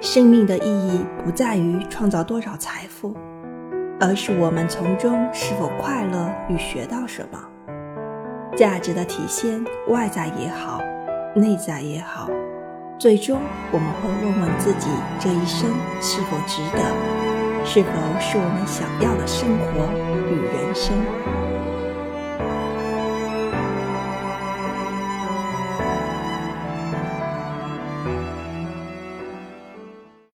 [0.00, 3.16] 生命的意义不在于创造多少财富
[4.00, 7.48] 而是我们从中是否快乐与学到什么。
[8.56, 10.80] 价值的体现外在也好
[11.34, 12.28] 内在也好
[12.98, 13.40] 最终
[13.72, 14.88] 我们会问问自己
[15.18, 15.68] 这一生
[16.00, 17.28] 是否值得
[17.64, 17.90] 是否
[18.20, 19.88] 是我们想要的生活
[20.30, 21.37] 与人生。